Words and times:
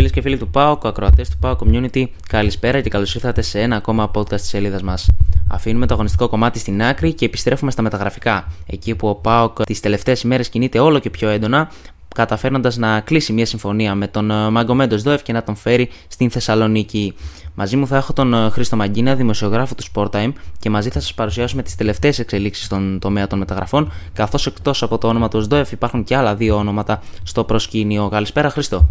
Φίλες 0.00 0.14
και 0.14 0.20
φίλοι 0.20 0.38
του 0.38 0.48
ΠΑΟΚ, 0.48 0.86
ακροατές 0.86 1.28
του 1.28 1.36
ΠΑΟΚ 1.38 1.60
Community, 1.64 2.04
καλησπέρα 2.28 2.80
και 2.80 2.88
καλώς 2.88 3.14
ήρθατε 3.14 3.42
σε 3.42 3.60
ένα 3.60 3.76
ακόμα 3.76 4.10
podcast 4.14 4.40
της 4.40 4.48
σελίδας 4.48 4.82
μας. 4.82 5.08
Αφήνουμε 5.50 5.86
το 5.86 5.94
αγωνιστικό 5.94 6.28
κομμάτι 6.28 6.58
στην 6.58 6.82
άκρη 6.82 7.12
και 7.12 7.24
επιστρέφουμε 7.24 7.70
στα 7.70 7.82
μεταγραφικά. 7.82 8.52
Εκεί 8.66 8.94
που 8.94 9.08
ο 9.08 9.14
ΠΑΟΚ 9.14 9.64
τις 9.64 9.80
τελευταίες 9.80 10.22
ημέρες 10.22 10.48
κινείται 10.48 10.78
όλο 10.78 10.98
και 10.98 11.10
πιο 11.10 11.28
έντονα, 11.28 11.70
καταφέρνοντας 12.14 12.76
να 12.76 13.00
κλείσει 13.00 13.32
μια 13.32 13.46
συμφωνία 13.46 13.94
με 13.94 14.08
τον 14.08 14.30
ε, 14.30 14.50
Μαγκομέντο 14.50 14.96
Δόεφ 14.96 15.22
και 15.22 15.32
να 15.32 15.42
τον 15.42 15.56
φέρει 15.56 15.88
στην 16.08 16.30
Θεσσαλονίκη. 16.30 17.14
Μαζί 17.54 17.76
μου 17.76 17.86
θα 17.86 17.96
έχω 17.96 18.12
τον 18.12 18.34
ε, 18.34 18.50
Χρήστο 18.50 18.76
Μαγκίνα, 18.76 19.14
δημοσιογράφο 19.14 19.74
του 19.74 19.84
Sporttime, 19.92 20.32
και 20.58 20.70
μαζί 20.70 20.88
θα 20.88 21.00
σας 21.00 21.14
παρουσιάσουμε 21.14 21.62
τις 21.62 21.74
τελευταίες 21.74 22.18
εξελίξεις 22.18 22.64
στον 22.64 22.98
τομέα 22.98 23.26
των 23.26 23.38
μεταγραφών, 23.38 23.92
καθώς 24.12 24.46
εκτός 24.46 24.82
από 24.82 24.98
το 24.98 25.08
όνομα 25.08 25.28
του 25.28 25.40
Σδόεφ 25.40 25.72
υπάρχουν 25.72 26.04
και 26.04 26.16
άλλα 26.16 26.34
δύο 26.34 26.56
όνοματα 26.56 27.02
στο 27.22 27.44
προσκήνιο. 27.44 28.08
Καλησπέρα, 28.08 28.50
Χρήστο. 28.50 28.88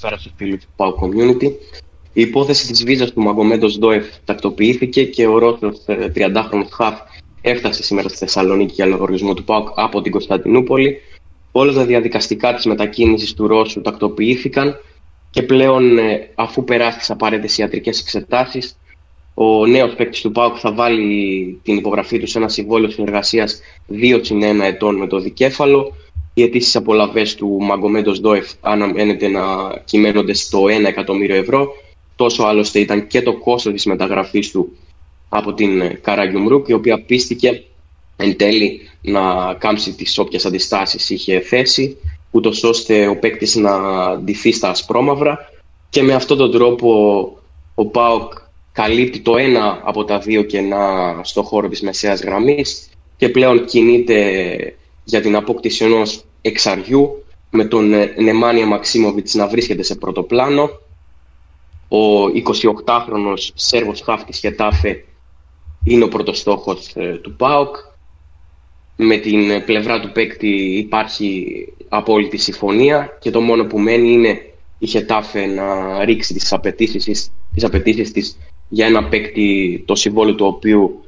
Καλησπέρα 0.00 0.20
στους 0.20 0.32
φίλους 0.36 0.64
του 0.64 0.70
PAO 0.76 0.88
Community. 0.88 1.52
Η 2.12 2.20
υπόθεση 2.20 2.66
της 2.66 2.84
βίζας 2.84 3.12
του 3.12 3.20
Μαγκομέντος 3.20 3.78
Ντόεφ 3.78 4.06
τακτοποιήθηκε 4.24 5.04
και 5.04 5.26
ο 5.26 5.38
Ρώσος 5.38 5.76
30χρονος 5.86 6.64
ε, 6.64 6.68
Χαφ 6.70 7.00
έφτασε 7.40 7.82
σήμερα 7.82 8.08
στη 8.08 8.18
Θεσσαλονίκη 8.18 8.72
για 8.72 8.86
λογαριασμό 8.86 9.34
του 9.34 9.44
ΠΑΟΚ 9.44 9.68
από 9.74 10.00
την 10.00 10.12
Κωνσταντινούπολη. 10.12 11.00
Όλα 11.52 11.72
τα 11.72 11.84
διαδικαστικά 11.84 12.54
της 12.54 12.64
μετακίνησης 12.64 13.34
του 13.34 13.46
Ρώσου 13.46 13.80
τακτοποιήθηκαν 13.80 14.76
και 15.30 15.42
πλέον 15.42 15.98
ε, 15.98 16.30
αφού 16.34 16.64
περάσει 16.64 16.98
τις 16.98 17.10
απαραίτητες 17.10 17.58
ιατρικές 17.58 18.00
εξετάσεις 18.00 18.78
ο 19.34 19.66
νέος 19.66 19.94
παίκτης 19.94 20.20
του 20.20 20.32
ΠΑΟΚ 20.32 20.56
θα 20.58 20.72
βάλει 20.72 21.60
την 21.62 21.76
υπογραφή 21.76 22.18
του 22.18 22.26
σε 22.26 22.38
ένα 22.38 22.48
συμβόλαιο 22.48 22.90
συνεργασίας 22.90 23.60
2 23.90 24.20
1 24.20 24.60
ετών 24.62 24.96
με 24.96 25.06
το 25.06 25.18
δικέφαλο 25.18 25.94
οι 26.34 26.42
αιτήσεις 26.42 26.76
απολαυές 26.76 27.34
του 27.34 27.58
Μαγκομέντος 27.60 28.20
Ντόεφ 28.20 28.50
αναμένεται 28.60 29.28
να 29.28 29.42
κυμαίνονται 29.84 30.32
στο 30.34 30.64
1 30.64 30.68
εκατομμύριο 30.84 31.36
ευρώ. 31.36 31.68
Τόσο 32.16 32.42
άλλωστε 32.42 32.78
ήταν 32.78 33.06
και 33.06 33.22
το 33.22 33.36
κόστος 33.36 33.72
της 33.72 33.84
μεταγραφής 33.84 34.50
του 34.50 34.76
από 35.28 35.54
την 35.54 36.00
Καραγιουμρούκ, 36.00 36.68
η 36.68 36.72
οποία 36.72 37.02
πίστηκε 37.02 37.64
εν 38.16 38.36
τέλει 38.36 38.80
να 39.00 39.54
κάμψει 39.54 39.92
τις 39.92 40.18
όποιες 40.18 40.46
αντιστάσεις 40.46 41.10
είχε 41.10 41.40
θέσει, 41.40 41.96
ούτως 42.30 42.64
ώστε 42.64 43.06
ο 43.06 43.18
παίκτης 43.18 43.54
να 43.54 43.78
ντυθεί 44.18 44.52
στα 44.52 44.68
ασπρόμαυρα. 44.68 45.38
Και 45.90 46.02
με 46.02 46.14
αυτόν 46.14 46.36
τον 46.36 46.50
τρόπο 46.50 46.88
ο 47.74 47.86
ΠΑΟΚ 47.86 48.32
καλύπτει 48.72 49.20
το 49.20 49.36
ένα 49.36 49.80
από 49.84 50.04
τα 50.04 50.18
δύο 50.18 50.42
κενά 50.42 51.20
στο 51.22 51.42
χώρο 51.42 51.68
της 51.68 51.82
μεσαίας 51.82 52.20
γραμμής 52.20 52.88
και 53.16 53.28
πλέον 53.28 53.64
κινείται 53.64 54.76
για 55.04 55.20
την 55.20 55.36
απόκτηση 55.36 55.84
ενός 55.84 56.24
εξαριού 56.42 57.24
με 57.50 57.64
τον 57.64 57.92
ε, 57.92 58.14
Νεμάνια 58.18 58.66
Μαξίμοβιτς 58.66 59.34
να 59.34 59.48
βρίσκεται 59.48 59.82
σε 59.82 59.94
πρώτο 59.94 60.22
πλάνο. 60.22 60.70
Ο 61.88 62.24
28χρονος 62.84 63.48
Σέρβος 63.54 64.00
Χάφτης 64.00 64.38
Χετάφε 64.38 65.04
είναι 65.84 66.04
ο 66.04 66.08
πρώτος 66.08 66.38
στόχος 66.38 66.92
ε, 66.94 67.18
του 67.22 67.36
ΠΑΟΚ. 67.36 67.76
Με 68.96 69.16
την 69.16 69.64
πλευρά 69.64 70.00
του 70.00 70.12
παίκτη 70.12 70.48
υπάρχει 70.78 71.46
απόλυτη 71.88 72.36
συμφωνία 72.36 73.18
και 73.20 73.30
το 73.30 73.40
μόνο 73.40 73.64
που 73.64 73.78
μένει 73.78 74.12
είναι 74.12 74.40
η 74.78 74.86
Χετάφε 74.86 75.46
να 75.46 76.04
ρίξει 76.04 76.34
τις 76.34 76.52
απαιτήσεις, 76.52 77.04
τις 77.54 77.64
απαιτήσεις 77.64 78.12
της 78.12 78.38
για 78.68 78.86
ένα 78.86 79.08
παίκτη 79.08 79.82
το 79.86 79.94
συμβόλαιο 79.94 80.34
του 80.34 80.46
οποίου 80.46 81.03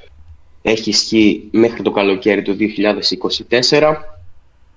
έχει 0.68 0.90
ισχύει 0.90 1.48
μέχρι 1.50 1.82
το 1.82 1.90
καλοκαίρι 1.90 2.42
του 2.42 2.56
2024 3.70 3.94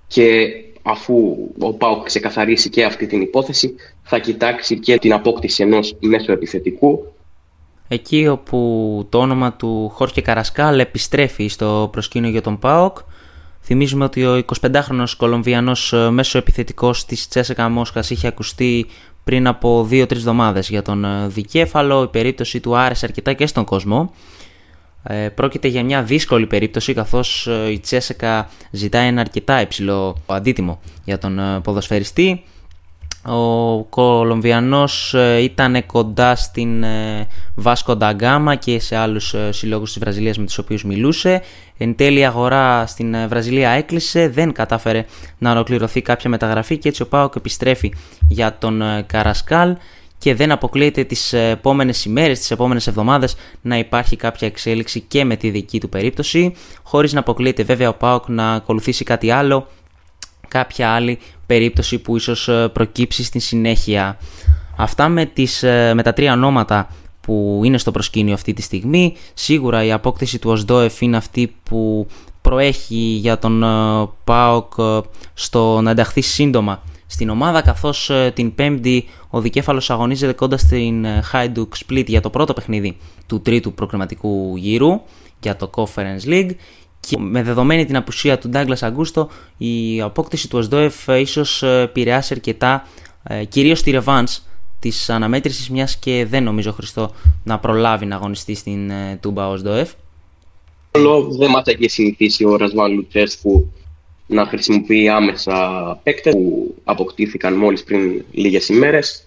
και 0.06 0.50
αφού 0.82 1.36
ο 1.58 1.72
ΠΑΟΚ 1.72 2.04
ξεκαθαρίσει 2.04 2.68
και 2.68 2.84
αυτή 2.84 3.06
την 3.06 3.20
υπόθεση 3.20 3.74
θα 4.02 4.18
κοιτάξει 4.18 4.78
και 4.78 4.98
την 4.98 5.12
απόκτηση 5.12 5.62
ενός 5.62 5.96
μέσου 6.00 6.32
επιθετικού 6.32 7.12
Εκεί 7.88 8.28
όπου 8.28 9.06
το 9.08 9.18
όνομα 9.18 9.52
του 9.52 9.88
Χόρκε 9.94 10.20
Καρασκάλ 10.20 10.78
επιστρέφει 10.78 11.48
στο 11.48 11.88
προσκήνιο 11.92 12.30
για 12.30 12.42
τον 12.42 12.58
ΠΑΟΚ 12.58 12.98
Θυμίζουμε 13.62 14.04
ότι 14.04 14.24
ο 14.24 14.44
25χρονος 14.60 15.14
Κολομβιανός 15.16 15.92
ε, 15.92 16.10
μέσο 16.10 16.38
επιθετικός 16.38 17.04
της 17.04 17.28
Τσέσεκα 17.28 17.68
Μόσχας 17.68 18.10
είχε 18.10 18.26
ακουστεί 18.26 18.86
πριν 19.24 19.46
από 19.46 19.88
2-3 19.90 20.10
εβδομάδες 20.12 20.68
για 20.68 20.82
τον 20.82 21.04
ε, 21.04 21.26
δικέφαλο. 21.28 22.02
Η 22.02 22.06
περίπτωση 22.08 22.60
του 22.60 22.76
άρεσε 22.76 23.06
αρκετά 23.06 23.32
και 23.32 23.46
στον 23.46 23.64
κόσμο. 23.64 24.12
Ε, 25.02 25.28
πρόκειται 25.28 25.68
για 25.68 25.84
μια 25.84 26.02
δύσκολη 26.02 26.46
περίπτωση 26.46 26.94
καθώς 26.94 27.46
ε, 27.46 27.70
η 27.70 27.80
Τσέσεκα 27.80 28.48
ζητάει 28.70 29.06
ένα 29.06 29.20
αρκετά 29.20 29.60
υψηλό 29.60 30.16
αντίτιμο 30.26 30.80
για 31.04 31.18
τον 31.18 31.38
ε, 31.38 31.60
ποδοσφαιριστή. 31.60 32.42
Ο 33.24 33.82
Κολομβιανός 33.84 35.14
ήταν 35.40 35.86
κοντά 35.86 36.34
στην 36.36 36.84
Βάσκο 37.54 37.96
Νταγκάμα 37.96 38.54
και 38.54 38.80
σε 38.80 38.96
άλλους 38.96 39.34
συλλόγους 39.50 39.92
της 39.92 40.02
Βραζιλίας 40.02 40.38
με 40.38 40.44
τους 40.44 40.58
οποίους 40.58 40.84
μιλούσε. 40.84 41.42
Εν 41.78 41.94
τέλει 41.94 42.18
η 42.18 42.24
αγορά 42.24 42.86
στην 42.86 43.28
Βραζιλία 43.28 43.70
έκλεισε, 43.70 44.28
δεν 44.28 44.52
κατάφερε 44.52 45.04
να 45.38 45.50
ολοκληρωθεί 45.50 46.02
κάποια 46.02 46.30
μεταγραφή 46.30 46.78
και 46.78 46.88
έτσι 46.88 47.02
ο 47.02 47.06
Πάοκ 47.06 47.34
επιστρέφει 47.36 47.92
για 48.28 48.56
τον 48.58 48.82
Καρασκάλ 49.06 49.76
και 50.20 50.34
δεν 50.34 50.52
αποκλείεται 50.52 51.04
τις 51.04 51.32
επόμενες 51.32 52.04
ημέρες, 52.04 52.38
τις 52.38 52.50
επόμενες 52.50 52.86
εβδομάδες 52.86 53.36
να 53.60 53.78
υπάρχει 53.78 54.16
κάποια 54.16 54.46
εξέλιξη 54.46 55.00
και 55.00 55.24
με 55.24 55.36
τη 55.36 55.50
δική 55.50 55.80
του 55.80 55.88
περίπτωση 55.88 56.54
χωρίς 56.82 57.12
να 57.12 57.20
αποκλείεται 57.20 57.62
βέβαια 57.62 57.88
ο 57.88 57.94
ΠΑΟΚ 57.94 58.28
να 58.28 58.52
ακολουθήσει 58.52 59.04
κάτι 59.04 59.30
άλλο 59.30 59.66
κάποια 60.48 60.90
άλλη 60.90 61.18
περίπτωση 61.46 61.98
που 61.98 62.16
ίσως 62.16 62.48
ε, 62.48 62.68
προκύψει 62.72 63.24
στη 63.24 63.38
συνέχεια. 63.38 64.18
Αυτά 64.76 65.08
με, 65.08 65.24
τις, 65.24 65.62
ε, 65.62 65.94
με 65.94 66.02
τα 66.02 66.12
τρία 66.12 66.32
ονόματα 66.32 66.88
που 67.20 67.60
είναι 67.64 67.78
στο 67.78 67.90
προσκήνιο 67.90 68.34
αυτή 68.34 68.52
τη 68.52 68.62
στιγμή. 68.62 69.16
Σίγουρα 69.34 69.84
η 69.84 69.92
απόκτηση 69.92 70.38
του 70.38 70.50
Οσδόεφ 70.50 71.00
είναι 71.00 71.16
αυτή 71.16 71.54
που 71.62 72.06
προέχει 72.40 72.96
για 72.96 73.38
τον 73.38 73.62
ε, 73.62 74.08
ΠΑΟΚ 74.24 74.72
στο 75.34 75.80
να 75.80 75.90
ενταχθεί 75.90 76.20
σύντομα 76.20 76.82
στην 77.10 77.28
ομάδα 77.28 77.62
καθώς 77.62 78.10
ε, 78.10 78.32
την 78.34 78.54
πέμπτη 78.54 79.04
ο 79.30 79.40
Δικέφαλος 79.40 79.90
αγωνίζεται 79.90 80.32
κοντά 80.32 80.56
στην 80.56 81.04
ε, 81.04 81.22
Hajduk 81.32 81.68
Split 81.86 82.04
για 82.06 82.20
το 82.20 82.30
πρώτο 82.30 82.52
παιχνίδι 82.52 82.96
του 83.26 83.40
τρίτου 83.40 83.72
προκριματικού 83.72 84.56
γύρου 84.56 85.00
για 85.40 85.56
το 85.56 85.70
Conference 85.74 86.28
League 86.28 86.50
και 87.00 87.18
με 87.18 87.42
δεδομένη 87.42 87.84
την 87.84 87.96
απουσία 87.96 88.38
του 88.38 88.50
Douglas 88.52 88.78
Αγκούστο 88.80 89.28
η 89.56 90.00
απόκτηση 90.00 90.48
του 90.48 90.58
Οσδόεφ 90.58 91.08
ε, 91.08 91.18
ίσως 91.18 91.62
επηρεάσει 91.62 92.34
αρκετά 92.34 92.86
κυρίως 93.48 93.82
τη 93.82 93.90
ρεβάνς 93.90 94.42
της 94.78 95.10
αναμέτρησης 95.10 95.70
μιας 95.70 95.96
και 95.96 96.26
δεν 96.30 96.42
νομίζω 96.42 96.72
Χριστό 96.72 97.10
να 97.44 97.58
προλάβει 97.58 98.06
να 98.06 98.16
αγωνιστεί 98.16 98.54
στην 98.54 98.92
Τούμπα 99.20 99.48
Οσδόεφ. 99.48 99.92
Δεν 101.38 101.50
μας 101.50 101.62
έχει 101.64 101.88
συνηθίσει 101.88 102.44
ο 102.44 102.56
Ρασβάν 102.56 102.92
Λουτσέσκου 102.92 103.72
να 104.30 104.46
χρησιμοποιεί 104.46 105.08
άμεσα 105.08 105.56
παίκτες 106.02 106.32
που 106.32 106.74
αποκτήθηκαν 106.84 107.54
μόλις 107.54 107.84
πριν 107.84 108.24
λίγες 108.30 108.68
ημέρες. 108.68 109.24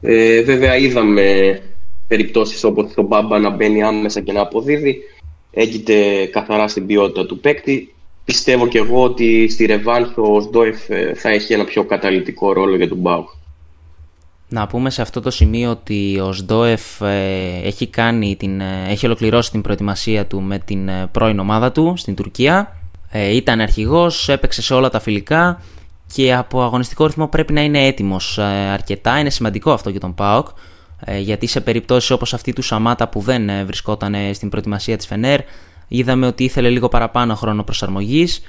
Ε, 0.00 0.42
βέβαια 0.42 0.76
είδαμε 0.76 1.60
περιπτώσεις 2.08 2.64
όπως 2.64 2.94
το 2.94 3.02
Μπάμπα 3.02 3.38
να 3.38 3.50
μπαίνει 3.50 3.82
άμεσα 3.82 4.20
και 4.20 4.32
να 4.32 4.40
αποδίδει. 4.40 4.98
Έγκυται 5.50 6.26
καθαρά 6.26 6.68
στην 6.68 6.86
ποιότητα 6.86 7.26
του 7.26 7.40
παίκτη. 7.40 7.94
Πιστεύω 8.24 8.68
και 8.68 8.78
εγώ 8.78 9.02
ότι 9.02 9.48
στη 9.48 9.64
Ρεβάνς 9.64 10.08
ο 10.16 10.40
Σντόεφ 10.40 10.90
ε, 10.90 11.14
θα 11.14 11.28
έχει 11.28 11.52
ένα 11.52 11.64
πιο 11.64 11.84
καταλητικό 11.84 12.52
ρόλο 12.52 12.76
για 12.76 12.88
τον 12.88 12.98
Μπάουκ. 12.98 13.28
Να 14.48 14.66
πούμε 14.66 14.90
σε 14.90 15.02
αυτό 15.02 15.20
το 15.20 15.30
σημείο 15.30 15.70
ότι 15.70 16.20
ο 16.20 16.32
Σντόεφ 16.32 17.00
ε, 17.00 17.60
έχει, 17.64 17.86
κάνει 17.86 18.36
την, 18.36 18.60
ε, 18.60 18.86
έχει 18.88 19.06
ολοκληρώσει 19.06 19.50
την 19.50 19.60
προετοιμασία 19.60 20.26
του 20.26 20.40
με 20.40 20.58
την 20.58 20.90
πρώην 21.12 21.38
ομάδα 21.38 21.72
του 21.72 21.94
στην 21.96 22.14
Τουρκία 22.14 22.83
ε, 23.16 23.34
ήταν 23.34 23.60
αρχηγός, 23.60 24.28
έπαιξε 24.28 24.62
σε 24.62 24.74
όλα 24.74 24.90
τα 24.90 25.00
φιλικά 25.00 25.60
και 26.14 26.34
από 26.34 26.62
αγωνιστικό 26.62 27.06
ρυθμό 27.06 27.28
πρέπει 27.28 27.52
να 27.52 27.60
είναι 27.60 27.86
έτοιμος 27.86 28.38
ε, 28.38 28.42
αρκετά. 28.72 29.18
Είναι 29.18 29.30
σημαντικό 29.30 29.72
αυτό 29.72 29.90
για 29.90 30.00
τον 30.00 30.14
ΠΑΟΚ 30.14 30.48
ε, 31.04 31.18
γιατί 31.18 31.46
σε 31.46 31.60
περιπτώσεις 31.60 32.10
όπως 32.10 32.34
αυτή 32.34 32.52
του 32.52 32.62
Σαμάτα 32.62 33.08
που 33.08 33.20
δεν 33.20 33.48
ε, 33.48 33.64
βρισκόταν 33.64 34.14
στην 34.32 34.48
προετοιμασία 34.48 34.96
της 34.96 35.06
Φενέρ 35.06 35.40
είδαμε 35.88 36.26
ότι 36.26 36.44
ήθελε 36.44 36.68
λίγο 36.70 36.88
παραπάνω 36.88 37.34
χρόνο 37.34 37.62
προσαρμογής 37.62 38.42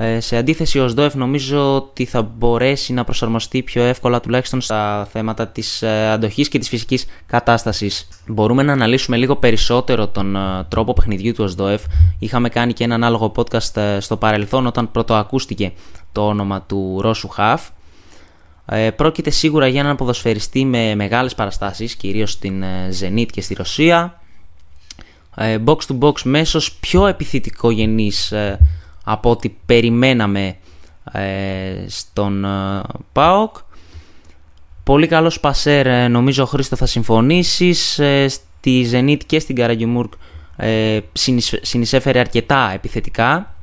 ε, 0.00 0.20
σε 0.20 0.36
αντίθεση, 0.36 0.78
ο 0.78 0.88
ΣΔΟΕΦ 0.88 1.14
νομίζω 1.14 1.74
ότι 1.74 2.04
θα 2.04 2.22
μπορέσει 2.22 2.92
να 2.92 3.04
προσαρμοστεί 3.04 3.62
πιο 3.62 3.82
εύκολα 3.82 4.20
τουλάχιστον 4.20 4.60
στα 4.60 5.08
θέματα 5.12 5.48
της 5.48 5.82
ε, 5.82 6.10
αντοχής 6.10 6.48
και 6.48 6.58
της 6.58 6.68
φυσικής 6.68 7.06
κατάστασης. 7.26 8.08
Μπορούμε 8.26 8.62
να 8.62 8.72
αναλύσουμε 8.72 9.16
λίγο 9.16 9.36
περισσότερο 9.36 10.08
τον 10.08 10.36
ε, 10.36 10.64
τρόπο 10.68 10.92
παιχνιδιού 10.92 11.32
του 11.32 11.44
ΟΣΔΟΕΦ. 11.44 11.82
Είχαμε 12.18 12.48
κάνει 12.48 12.72
και 12.72 12.84
ένα 12.84 12.94
ανάλογο 12.94 13.32
podcast 13.36 13.98
στο 13.98 14.16
παρελθόν 14.16 14.66
όταν 14.66 14.90
πρώτο 14.90 15.14
ακούστηκε 15.14 15.72
το 16.12 16.26
όνομα 16.26 16.62
του 16.62 16.98
Ρώσου 17.00 17.28
Χαφ. 17.28 17.68
πρόκειται 18.96 19.30
σίγουρα 19.30 19.66
για 19.66 19.80
έναν 19.80 19.96
ποδοσφαιριστή 19.96 20.64
με 20.64 20.94
μεγάλες 20.94 21.34
παραστάσεις, 21.34 21.94
κυρίως 21.94 22.30
στην 22.30 22.64
Zenit 23.00 23.26
και 23.32 23.40
στη 23.40 23.54
Ρωσία. 23.54 24.20
box 25.36 25.78
to 25.88 25.98
box 26.00 26.22
μέσος 26.22 26.72
πιο 26.72 27.06
επιθετικό 27.06 27.70
γενής 27.70 28.32
από 29.10 29.30
ό,τι 29.30 29.48
περιμέναμε 29.66 30.56
ε, 31.12 31.84
στον 31.86 32.44
ε, 32.44 32.82
ΠΑΟΚ. 33.12 33.56
πολύ 34.84 35.06
καλός 35.06 35.34
σπασέρ, 35.34 35.86
ε, 35.86 36.08
νομίζω 36.08 36.44
Χρήστο 36.46 36.76
θα 36.76 36.86
συμφωνήσεις. 36.86 37.98
Ε, 37.98 38.28
στη 38.28 38.88
Zenit 38.92 39.18
και 39.26 39.38
στην 39.38 39.54
Καραγκιουμούρκ 39.54 40.12
ε, 40.56 40.98
συνεισέφερε 41.60 42.18
αρκετά 42.18 42.70
επιθετικά, 42.74 43.54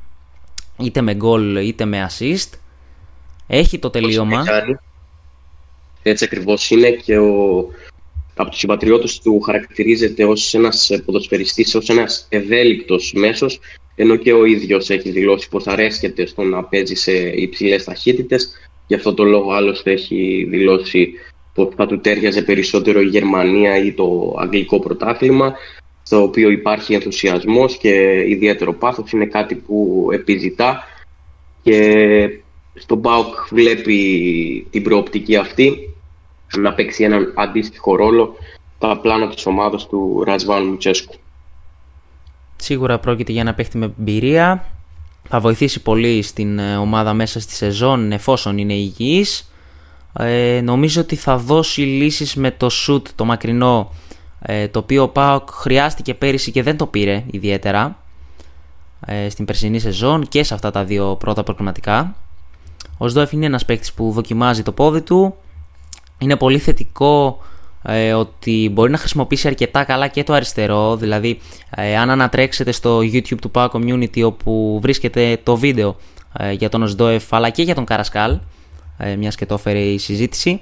είτε 0.78 1.00
με 1.00 1.14
γκολ 1.14 1.56
είτε 1.56 1.84
με 1.84 2.08
assist. 2.10 2.50
Έχει 3.46 3.78
το 3.78 3.90
τελείωμα. 3.90 4.44
Έτσι 6.02 6.24
ακριβώς 6.24 6.70
είναι 6.70 6.90
και 6.90 7.18
ο, 7.18 7.58
από 8.36 8.50
τους 8.50 8.58
συμπατριώτες 8.58 9.18
του 9.18 9.40
χαρακτηρίζεται 9.40 10.24
ως 10.24 10.54
ένας 10.54 10.90
ποδοσφαιριστής, 11.04 11.74
ως 11.74 11.88
ένας 11.88 12.26
ευέλικτος 12.28 13.12
μέσος, 13.16 13.60
ενώ 13.96 14.16
και 14.16 14.32
ο 14.32 14.44
ίδιος 14.44 14.90
έχει 14.90 15.10
δηλώσει 15.10 15.48
πως 15.48 15.66
αρέσκεται 15.66 16.26
στο 16.26 16.42
να 16.42 16.64
παίζει 16.64 16.94
σε 16.94 17.12
υψηλές 17.28 17.84
ταχύτητες. 17.84 18.50
Γι' 18.86 18.94
αυτό 18.94 19.14
το 19.14 19.24
λόγο 19.24 19.52
άλλωστε 19.52 19.92
έχει 19.92 20.46
δηλώσει 20.50 21.12
πως 21.54 21.68
θα 21.76 21.86
του 21.86 22.00
τέριαζε 22.00 22.42
περισσότερο 22.42 23.00
η 23.00 23.06
Γερμανία 23.06 23.76
ή 23.76 23.92
το 23.92 24.34
αγγλικό 24.38 24.78
πρωτάθλημα, 24.78 25.54
στο 26.02 26.22
οποίο 26.22 26.50
υπάρχει 26.50 26.94
ενθουσιασμός 26.94 27.76
και 27.76 28.24
ιδιαίτερο 28.28 28.72
πάθος. 28.72 29.10
Είναι 29.10 29.26
κάτι 29.26 29.54
που 29.54 30.08
επιζητά 30.12 30.82
και 31.62 32.40
στον 32.74 33.00
ΠΑΟΚ 33.00 33.34
βλέπει 33.50 34.66
την 34.70 34.82
προοπτική 34.82 35.36
αυτή 35.36 35.94
να 36.56 36.74
παίξει 36.74 37.04
έναν 37.04 37.32
αντίστοιχο 37.36 37.96
ρόλο 37.96 38.36
τα 38.78 38.98
πλάνα 39.02 39.28
της 39.28 39.46
ομάδας 39.46 39.86
του 39.86 40.22
Ρατζβάν 40.26 40.66
Μουτσέσκου. 40.66 41.14
Σίγουρα 42.56 42.98
πρόκειται 42.98 43.32
για 43.32 43.40
ένα 43.40 43.54
παίχτη 43.54 43.78
με 43.78 43.84
εμπειρία. 43.84 44.64
Θα 45.28 45.40
βοηθήσει 45.40 45.82
πολύ 45.82 46.22
στην 46.22 46.58
ε, 46.58 46.76
ομάδα 46.76 47.12
μέσα 47.14 47.40
στη 47.40 47.54
σεζόν 47.54 48.12
εφόσον 48.12 48.58
είναι 48.58 48.74
υγιής. 48.74 49.50
Ε, 50.18 50.60
νομίζω 50.64 51.00
ότι 51.00 51.16
θα 51.16 51.38
δώσει 51.38 51.80
λύσεις 51.80 52.34
με 52.34 52.50
το 52.50 52.70
shoot 52.86 53.02
το 53.14 53.24
μακρινό 53.24 53.92
ε, 54.40 54.68
το 54.68 54.78
οποίο 54.78 55.02
ο 55.02 55.08
Πάοκ 55.08 55.48
χρειάστηκε 55.52 56.14
πέρυσι 56.14 56.50
και 56.50 56.62
δεν 56.62 56.76
το 56.76 56.86
πήρε 56.86 57.24
ιδιαίτερα 57.30 57.98
ε, 59.06 59.28
στην 59.28 59.44
περσινή 59.44 59.78
σεζόν 59.78 60.28
και 60.28 60.42
σε 60.42 60.54
αυτά 60.54 60.70
τα 60.70 60.84
δύο 60.84 61.16
πρώτα 61.16 61.42
προγραμματικά. 61.42 62.16
Ο 62.98 63.08
Σδόεφ 63.08 63.32
είναι 63.32 63.46
ένας 63.46 63.64
παίκτης 63.64 63.92
που 63.92 64.12
δοκιμάζει 64.12 64.62
το 64.62 64.72
πόδι 64.72 65.00
του. 65.00 65.34
Είναι 66.18 66.36
πολύ 66.36 66.58
θετικό 66.58 67.38
ε, 67.86 68.12
ότι 68.12 68.70
μπορεί 68.72 68.90
να 68.90 68.98
χρησιμοποιήσει 68.98 69.48
αρκετά 69.48 69.84
καλά 69.84 70.06
και 70.08 70.24
το 70.24 70.32
αριστερό. 70.32 70.96
Δηλαδή, 70.96 71.38
ε, 71.76 71.96
αν 71.96 72.10
ανατρέξετε 72.10 72.72
στο 72.72 72.98
YouTube 72.98 73.38
του 73.40 73.50
Power 73.54 73.68
Community 73.68 74.22
όπου 74.22 74.78
βρίσκεται 74.82 75.38
το 75.42 75.56
βίντεο 75.56 75.96
ε, 76.38 76.52
για 76.52 76.68
τον 76.68 76.82
Οσδόεφ 76.82 77.32
αλλά 77.32 77.50
και 77.50 77.62
για 77.62 77.74
τον 77.74 77.84
Καρασκάλ, 77.84 78.38
ε, 78.98 79.16
μιας 79.16 79.34
και 79.34 79.46
το 79.46 79.54
έφερε 79.54 79.78
η 79.78 79.98
συζήτηση, 79.98 80.60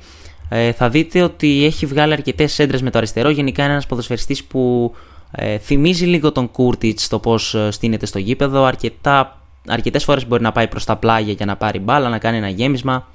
ε, 0.49 0.73
θα 0.73 0.89
δείτε 0.89 1.23
ότι 1.23 1.65
έχει 1.65 1.87
βγάλει 1.87 2.13
αρκετές 2.13 2.59
έντρες 2.59 2.83
με 2.83 2.91
το 2.91 2.99
αριστερό. 2.99 3.31
Γενικά 3.31 3.63
είναι 3.63 3.73
ένας 3.73 3.87
ποδοσφαιριστής 3.87 4.45
που 4.45 4.95
ε, 5.31 5.59
θυμίζει 5.59 6.05
λίγο 6.07 6.33
τον 6.33 6.51
Κούρτιτς 6.51 7.05
στο 7.05 7.19
πώς 7.19 7.57
στείνεται 7.69 8.07
στο 8.07 8.19
γήπεδο. 8.19 8.65
Αρκετά, 8.65 9.41
αρκετές 9.69 10.05
φορές 10.05 10.27
μπορεί 10.27 10.43
να 10.43 10.53
πάει 10.53 10.69
προς 10.69 10.85
τα 10.85 10.97
πλάγια 10.97 11.33
για 11.33 11.47
να 11.47 11.57
πάρει 11.57 11.79
μπάλα, 11.79 12.09
να 12.09 12.19
κάνει 12.19 12.37
ένα 12.37 12.49
γέμισμα 12.49 13.07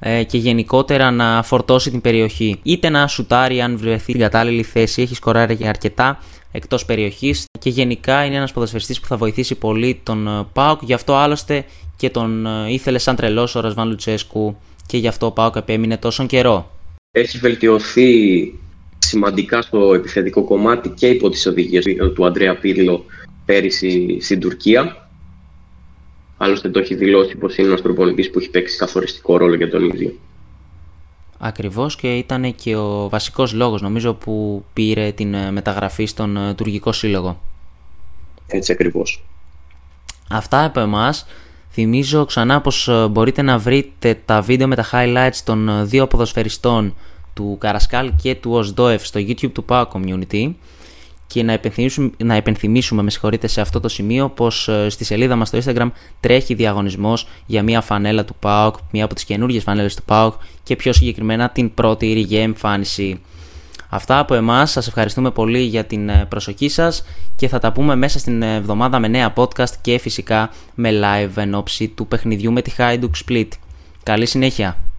ε, 0.00 0.22
και 0.24 0.38
γενικότερα 0.38 1.10
να 1.10 1.42
φορτώσει 1.42 1.90
την 1.90 2.00
περιοχή. 2.00 2.58
Είτε 2.62 2.88
να 2.88 3.06
σουτάρει 3.06 3.60
αν 3.60 3.78
βρεθεί 3.78 4.10
στην 4.10 4.20
κατάλληλη 4.20 4.62
θέση, 4.62 5.02
έχει 5.02 5.14
σκοράρει 5.14 5.54
για 5.54 5.68
αρκετά 5.68 6.18
εκτός 6.52 6.84
περιοχής 6.84 7.44
και 7.58 7.70
γενικά 7.70 8.24
είναι 8.24 8.36
ένας 8.36 8.52
ποδοσφαιριστής 8.52 9.00
που 9.00 9.06
θα 9.06 9.16
βοηθήσει 9.16 9.54
πολύ 9.54 10.00
τον 10.02 10.28
ε, 10.28 10.46
Πάουκ. 10.52 10.82
Γι' 10.82 10.92
αυτό 10.92 11.14
άλλωστε 11.14 11.64
και 11.96 12.10
τον 12.10 12.46
ε, 12.46 12.72
ήθελε 12.72 12.98
σαν 12.98 13.16
τρελός 13.16 13.54
ο 13.54 13.60
Ρασβάν 13.60 13.88
Λουτσέσκου 13.88 14.56
και 14.86 14.96
γι' 14.96 15.08
αυτό 15.08 15.26
ο 15.26 15.30
Πάουκ 15.30 15.56
επέμεινε 15.56 15.96
τόσο 15.96 16.26
καιρό. 16.26 16.70
Έχει 17.10 17.38
βελτιωθεί 17.38 18.52
σημαντικά 18.98 19.62
στο 19.62 19.94
επιθετικό 19.94 20.44
κομμάτι 20.44 20.88
και 20.88 21.06
υπό 21.06 21.28
τις 21.28 21.46
οδηγίες 21.46 21.84
του 22.14 22.26
Αντρέα 22.26 22.58
Πύρλο 22.58 23.04
πέρυσι 23.44 24.18
στην 24.20 24.40
Τουρκία 24.40 25.09
Άλλωστε 26.42 26.68
το 26.68 26.78
έχει 26.78 26.94
δηλώσει 26.94 27.36
πως 27.36 27.56
είναι 27.56 27.68
ένας 27.68 27.82
προπονητής 27.82 28.30
που 28.30 28.38
έχει 28.38 28.50
παίξει 28.50 28.76
καθοριστικό 28.76 29.36
ρόλο 29.36 29.54
για 29.54 29.70
τον 29.70 29.84
ίδιο. 29.84 30.12
Ακριβώς 31.38 31.96
και 31.96 32.16
ήταν 32.16 32.54
και 32.54 32.76
ο 32.76 33.08
βασικός 33.08 33.52
λόγος 33.52 33.82
νομίζω 33.82 34.14
που 34.14 34.64
πήρε 34.72 35.12
την 35.12 35.34
ε, 35.34 35.50
μεταγραφή 35.50 36.04
στον 36.04 36.36
ε, 36.36 36.54
τουρκικό 36.54 36.92
σύλλογο. 36.92 37.40
Έτσι 38.46 38.72
ακριβώς. 38.72 39.24
Αυτά 40.30 40.64
από 40.64 40.80
εμάς. 40.80 41.26
Θυμίζω 41.70 42.24
ξανά 42.24 42.60
πως 42.60 42.88
ε, 42.88 43.08
μπορείτε 43.10 43.42
να 43.42 43.58
βρείτε 43.58 44.20
τα 44.24 44.40
βίντεο 44.40 44.68
με 44.68 44.76
τα 44.76 44.84
highlights 44.92 45.40
των 45.44 45.88
δύο 45.88 46.06
ποδοσφαιριστών 46.06 46.94
του 47.34 47.56
Καρασκάλ 47.60 48.12
και 48.22 48.34
του 48.34 48.52
Οσδόεφ 48.52 49.06
στο 49.06 49.20
YouTube 49.20 49.52
του 49.52 49.64
Power 49.68 49.86
Community 49.92 50.52
και 51.32 51.42
να 51.42 51.52
υπενθυμίσουμε, 51.52 52.10
να 52.16 52.36
υπενθυμίσουμε 52.36 53.02
με 53.02 53.10
συγχωρείτε 53.10 53.46
σε 53.46 53.60
αυτό 53.60 53.80
το 53.80 53.88
σημείο 53.88 54.28
πως 54.28 54.68
ε, 54.68 54.88
στη 54.88 55.04
σελίδα 55.04 55.36
μας 55.36 55.48
στο 55.48 55.58
Instagram 55.64 55.90
τρέχει 56.20 56.54
διαγωνισμός 56.54 57.26
για 57.46 57.62
μια 57.62 57.80
φανέλα 57.80 58.24
του 58.24 58.34
ΠΑΟΚ, 58.38 58.74
μια 58.90 59.04
από 59.04 59.14
τις 59.14 59.24
καινούργιες 59.24 59.62
φανέλες 59.62 59.94
του 59.94 60.02
ΠΑΟΚ 60.02 60.34
και 60.62 60.76
πιο 60.76 60.92
συγκεκριμένα 60.92 61.50
την 61.50 61.74
πρώτη 61.74 62.12
ρηγέ 62.12 62.40
εμφάνιση. 62.40 63.20
Αυτά 63.88 64.18
από 64.18 64.34
εμάς, 64.34 64.70
σας 64.70 64.86
ευχαριστούμε 64.86 65.30
πολύ 65.30 65.60
για 65.60 65.84
την 65.84 66.08
ε, 66.08 66.26
προσοχή 66.28 66.68
σας 66.68 67.04
και 67.36 67.48
θα 67.48 67.58
τα 67.58 67.72
πούμε 67.72 67.94
μέσα 67.94 68.18
στην 68.18 68.42
εβδομάδα 68.42 68.98
με 68.98 69.08
νέα 69.08 69.32
podcast 69.36 69.72
και 69.80 69.98
φυσικά 69.98 70.50
με 70.74 70.90
live 70.92 71.36
εν 71.36 71.54
ώψη 71.54 71.88
του 71.88 72.06
παιχνιδιού 72.06 72.52
με 72.52 72.62
τη 72.62 72.72
Hajduk 72.78 73.10
Split. 73.26 73.48
Καλή 74.02 74.26
συνέχεια! 74.26 74.89